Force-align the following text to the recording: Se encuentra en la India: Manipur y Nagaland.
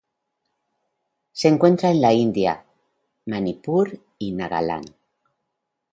Se 1.31 1.47
encuentra 1.47 1.91
en 1.91 2.01
la 2.01 2.11
India: 2.11 2.65
Manipur 3.27 3.99
y 4.17 4.31
Nagaland. 4.31 4.95